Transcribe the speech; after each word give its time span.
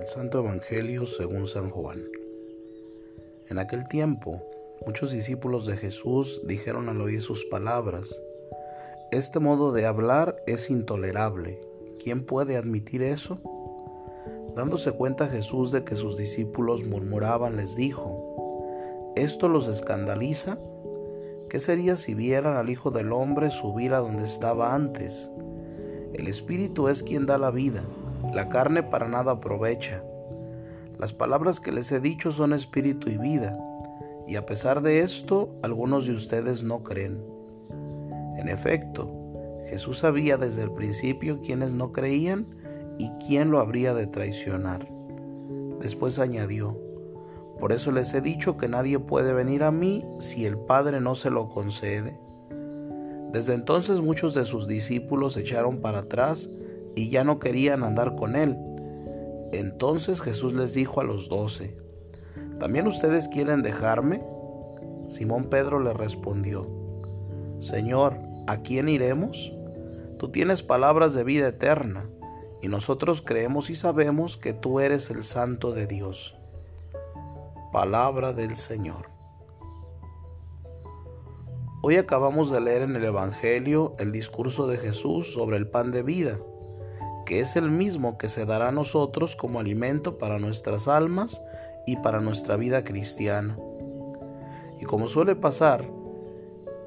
del 0.00 0.08
Santo 0.08 0.38
Evangelio 0.38 1.04
según 1.04 1.46
San 1.46 1.68
Juan. 1.68 2.02
En 3.48 3.58
aquel 3.58 3.86
tiempo, 3.86 4.42
muchos 4.86 5.12
discípulos 5.12 5.66
de 5.66 5.76
Jesús 5.76 6.40
dijeron 6.46 6.88
al 6.88 7.02
oír 7.02 7.20
sus 7.20 7.44
palabras, 7.44 8.18
Este 9.10 9.40
modo 9.40 9.72
de 9.72 9.84
hablar 9.84 10.36
es 10.46 10.70
intolerable. 10.70 11.60
¿Quién 12.02 12.24
puede 12.24 12.56
admitir 12.56 13.02
eso? 13.02 13.42
Dándose 14.56 14.92
cuenta 14.92 15.28
Jesús 15.28 15.70
de 15.70 15.84
que 15.84 15.96
sus 15.96 16.16
discípulos 16.16 16.82
murmuraban, 16.84 17.58
les 17.58 17.76
dijo, 17.76 19.12
¿esto 19.16 19.48
los 19.48 19.68
escandaliza? 19.68 20.58
¿Qué 21.50 21.60
sería 21.60 21.96
si 21.96 22.14
vieran 22.14 22.56
al 22.56 22.70
Hijo 22.70 22.90
del 22.90 23.12
Hombre 23.12 23.50
subir 23.50 23.92
a 23.92 23.98
donde 23.98 24.24
estaba 24.24 24.74
antes? 24.74 25.30
El 26.14 26.26
Espíritu 26.26 26.88
es 26.88 27.02
quien 27.02 27.26
da 27.26 27.36
la 27.36 27.50
vida 27.50 27.84
la 28.34 28.48
carne 28.48 28.82
para 28.82 29.08
nada 29.08 29.32
aprovecha. 29.32 30.02
Las 30.98 31.12
palabras 31.12 31.60
que 31.60 31.72
les 31.72 31.90
he 31.92 32.00
dicho 32.00 32.30
son 32.30 32.52
espíritu 32.52 33.10
y 33.10 33.16
vida, 33.16 33.58
y 34.26 34.36
a 34.36 34.46
pesar 34.46 34.82
de 34.82 35.00
esto, 35.00 35.54
algunos 35.62 36.06
de 36.06 36.12
ustedes 36.12 36.62
no 36.62 36.84
creen. 36.84 37.24
En 38.36 38.48
efecto, 38.48 39.10
Jesús 39.68 39.98
sabía 39.98 40.36
desde 40.36 40.62
el 40.62 40.72
principio 40.72 41.40
quiénes 41.40 41.72
no 41.72 41.92
creían 41.92 42.46
y 42.98 43.10
quién 43.26 43.50
lo 43.50 43.60
habría 43.60 43.94
de 43.94 44.06
traicionar. 44.06 44.86
Después 45.80 46.18
añadió, 46.18 46.76
por 47.58 47.72
eso 47.72 47.92
les 47.92 48.14
he 48.14 48.20
dicho 48.20 48.56
que 48.56 48.68
nadie 48.68 48.98
puede 48.98 49.32
venir 49.32 49.64
a 49.64 49.70
mí 49.70 50.04
si 50.18 50.46
el 50.46 50.58
Padre 50.58 51.00
no 51.00 51.14
se 51.14 51.30
lo 51.30 51.48
concede. 51.48 52.18
Desde 53.32 53.54
entonces 53.54 54.00
muchos 54.00 54.34
de 54.34 54.44
sus 54.44 54.66
discípulos 54.66 55.36
echaron 55.36 55.80
para 55.80 56.00
atrás 56.00 56.50
y 56.94 57.10
ya 57.10 57.24
no 57.24 57.38
querían 57.38 57.84
andar 57.84 58.16
con 58.16 58.36
él. 58.36 58.56
Entonces 59.52 60.20
Jesús 60.20 60.52
les 60.52 60.74
dijo 60.74 61.00
a 61.00 61.04
los 61.04 61.28
doce, 61.28 61.76
¿también 62.58 62.86
ustedes 62.86 63.28
quieren 63.28 63.62
dejarme? 63.62 64.22
Simón 65.08 65.50
Pedro 65.50 65.80
le 65.80 65.92
respondió, 65.92 66.68
Señor, 67.60 68.16
¿a 68.46 68.62
quién 68.62 68.88
iremos? 68.88 69.52
Tú 70.18 70.30
tienes 70.30 70.62
palabras 70.62 71.14
de 71.14 71.24
vida 71.24 71.48
eterna, 71.48 72.08
y 72.62 72.68
nosotros 72.68 73.22
creemos 73.22 73.70
y 73.70 73.74
sabemos 73.74 74.36
que 74.36 74.52
tú 74.52 74.80
eres 74.80 75.10
el 75.10 75.24
Santo 75.24 75.72
de 75.72 75.86
Dios. 75.86 76.36
Palabra 77.72 78.32
del 78.32 78.54
Señor. 78.54 79.06
Hoy 81.82 81.96
acabamos 81.96 82.50
de 82.50 82.60
leer 82.60 82.82
en 82.82 82.94
el 82.96 83.04
Evangelio 83.04 83.94
el 83.98 84.12
discurso 84.12 84.66
de 84.66 84.76
Jesús 84.76 85.32
sobre 85.32 85.56
el 85.56 85.68
pan 85.68 85.90
de 85.90 86.02
vida 86.02 86.38
que 87.24 87.40
es 87.40 87.56
el 87.56 87.70
mismo 87.70 88.18
que 88.18 88.28
se 88.28 88.46
dará 88.46 88.68
a 88.68 88.72
nosotros 88.72 89.36
como 89.36 89.60
alimento 89.60 90.18
para 90.18 90.38
nuestras 90.38 90.88
almas 90.88 91.42
y 91.86 91.96
para 91.96 92.20
nuestra 92.20 92.56
vida 92.56 92.84
cristiana. 92.84 93.56
Y 94.80 94.84
como 94.84 95.08
suele 95.08 95.36
pasar, 95.36 95.84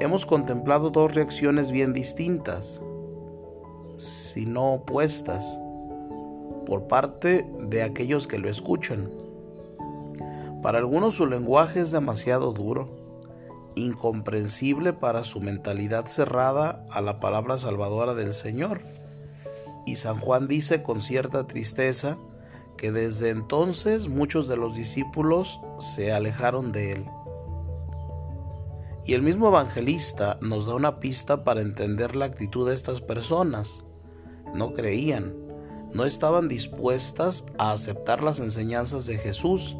hemos 0.00 0.26
contemplado 0.26 0.90
dos 0.90 1.14
reacciones 1.14 1.70
bien 1.70 1.92
distintas, 1.92 2.82
si 3.96 4.46
no 4.46 4.74
opuestas, 4.74 5.58
por 6.66 6.88
parte 6.88 7.48
de 7.68 7.82
aquellos 7.82 8.26
que 8.26 8.38
lo 8.38 8.48
escuchan. 8.48 9.10
Para 10.62 10.78
algunos 10.78 11.14
su 11.14 11.26
lenguaje 11.26 11.80
es 11.80 11.92
demasiado 11.92 12.52
duro, 12.52 12.96
incomprensible 13.76 14.92
para 14.92 15.22
su 15.22 15.40
mentalidad 15.40 16.06
cerrada 16.06 16.84
a 16.90 17.00
la 17.00 17.20
palabra 17.20 17.58
salvadora 17.58 18.14
del 18.14 18.32
Señor 18.32 18.80
y 19.86 19.96
San 19.96 20.18
Juan 20.18 20.48
dice 20.48 20.82
con 20.82 21.00
cierta 21.00 21.46
tristeza 21.46 22.18
que 22.76 22.92
desde 22.92 23.30
entonces 23.30 24.08
muchos 24.08 24.48
de 24.48 24.56
los 24.56 24.76
discípulos 24.76 25.58
se 25.78 26.12
alejaron 26.12 26.72
de 26.72 26.92
él. 26.92 27.06
Y 29.06 29.14
el 29.14 29.22
mismo 29.22 29.48
evangelista 29.48 30.36
nos 30.42 30.66
da 30.66 30.74
una 30.74 30.98
pista 30.98 31.44
para 31.44 31.60
entender 31.60 32.16
la 32.16 32.26
actitud 32.26 32.68
de 32.68 32.74
estas 32.74 33.00
personas. 33.00 33.84
No 34.52 34.74
creían, 34.74 35.32
no 35.94 36.04
estaban 36.04 36.48
dispuestas 36.48 37.46
a 37.56 37.70
aceptar 37.70 38.22
las 38.22 38.40
enseñanzas 38.40 39.06
de 39.06 39.16
Jesús, 39.16 39.76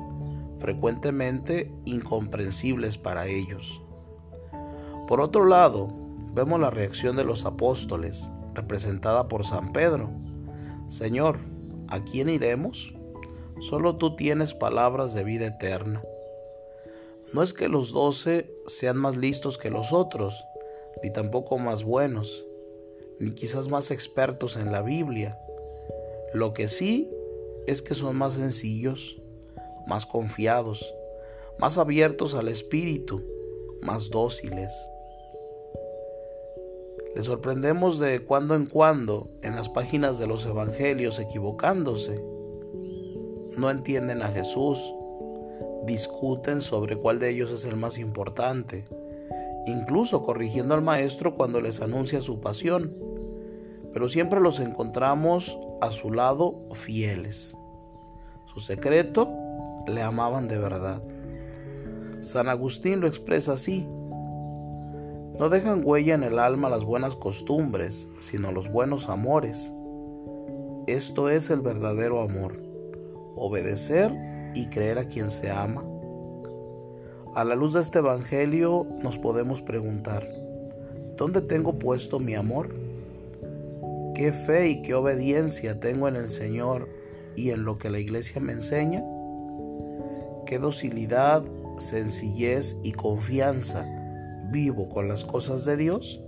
frecuentemente 0.61 1.73
incomprensibles 1.85 2.97
para 2.97 3.27
ellos. 3.27 3.83
Por 5.09 5.21
otro 5.21 5.45
lado, 5.45 5.89
vemos 6.35 6.61
la 6.61 6.71
reacción 6.71 7.17
de 7.17 7.25
los 7.25 7.45
apóstoles, 7.45 8.31
representada 8.57 9.29
por 9.29 9.47
San 9.47 9.73
Pedro. 9.73 10.11
Señor, 10.89 11.39
¿a 11.89 12.03
quién 12.05 12.29
iremos? 12.29 12.93
Solo 13.61 13.97
tú 13.97 14.17
tienes 14.17 14.55
palabras 14.55 15.15
de 15.15 15.25
vida 15.25 15.47
eterna. 15.47 16.03
No 17.33 17.43
es 17.43 17.53
que 17.53 17.69
los 17.69 17.93
doce 17.93 18.51
sean 18.67 18.97
más 18.97 19.17
listos 19.17 19.59
que 19.59 19.71
los 19.71 19.93
otros, 19.93 20.45
ni 21.03 21.13
tampoco 21.13 21.59
más 21.59 21.85
buenos, 21.85 22.45
ni 23.19 23.33
quizás 23.33 23.69
más 23.69 23.91
expertos 23.91 24.57
en 24.57 24.73
la 24.73 24.83
Biblia. 24.83 25.39
Lo 26.35 26.53
que 26.53 26.69
sí 26.69 27.11
es 27.67 27.83
que 27.83 27.95
son 27.95 28.17
más 28.17 28.35
sencillos, 28.35 29.17
más 29.87 30.07
confiados, 30.07 30.95
más 31.59 31.79
abiertos 31.79 32.35
al 32.35 32.49
Espíritu, 32.49 33.23
más 33.81 34.11
dóciles. 34.11 34.73
Le 37.17 37.23
sorprendemos 37.23 37.99
de 37.99 38.21
cuando 38.21 38.55
en 38.55 38.67
cuando 38.67 39.27
en 39.43 39.57
las 39.57 39.71
páginas 39.71 40.19
de 40.19 40.27
los 40.27 40.45
evangelios 40.45 41.19
equivocándose. 41.19 42.23
No 43.57 43.71
entienden 43.71 44.21
a 44.21 44.29
Jesús, 44.29 44.93
discuten 45.87 46.61
sobre 46.61 46.99
cuál 46.99 47.19
de 47.19 47.31
ellos 47.31 47.51
es 47.53 47.65
el 47.65 47.77
más 47.77 47.97
importante, 47.97 48.85
incluso 49.67 50.27
corrigiendo 50.27 50.75
al 50.75 50.83
Maestro 50.83 51.37
cuando 51.37 51.63
les 51.63 51.81
anuncia 51.81 52.21
su 52.21 52.43
pasión, 52.43 52.95
pero 53.95 54.11
siempre 54.11 54.39
los 54.39 54.61
encontramos 54.61 55.59
a 55.81 55.93
su 55.93 56.13
lado 56.13 56.53
fieles. 56.75 57.57
Su 58.45 58.61
secreto 58.61 59.31
le 59.87 60.03
amaban 60.03 60.49
de 60.49 60.59
verdad. 60.59 61.01
San 62.21 62.51
Agustín 62.51 63.01
lo 63.01 63.07
expresa 63.07 63.55
así. 63.55 63.89
No 65.39 65.51
dejan 65.51 65.83
huella 65.85 66.15
en 66.15 66.23
el 66.23 66.39
alma 66.39 66.71
las 66.71 66.85
buenas 66.85 67.15
costumbres, 67.15 68.09
sino 68.21 68.53
los 68.53 68.71
buenos 68.71 69.11
amores. 69.11 69.71
Esto 70.87 71.29
es 71.29 71.51
el 71.51 71.61
verdadero 71.61 72.23
amor, 72.23 72.59
obedecer 73.35 74.15
y 74.55 74.69
creer 74.69 74.99
a 74.99 75.09
quien 75.09 75.31
se 75.31 75.51
ama. 75.51 75.85
A 77.35 77.45
la 77.45 77.55
luz 77.55 77.75
de 77.75 77.83
este 77.83 77.99
Evangelio 77.99 78.87
nos 79.03 79.19
podemos 79.19 79.61
preguntar, 79.61 80.27
¿dónde 81.19 81.43
tengo 81.43 81.79
puesto 81.79 82.19
mi 82.19 82.35
amor? 82.35 82.73
¿Qué 84.15 84.33
fe 84.33 84.71
y 84.71 84.81
qué 84.81 84.95
obediencia 84.95 85.81
tengo 85.81 86.09
en 86.09 86.17
el 86.17 86.31
Señor 86.31 86.89
y 87.37 87.51
en 87.51 87.65
lo 87.65 87.77
que 87.77 87.91
la 87.91 87.99
Iglesia 87.99 88.41
me 88.41 88.53
enseña? 88.53 89.05
¿Qué 90.47 90.59
docilidad, 90.59 91.45
sencillez 91.77 92.79
y 92.83 92.93
confianza 92.93 93.96
vivo 94.57 94.89
con 94.89 95.07
las 95.07 95.23
cosas 95.23 95.67
de 95.67 95.77
Dios? 95.77 96.23